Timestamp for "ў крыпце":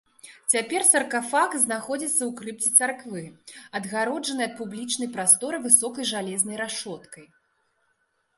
2.17-2.71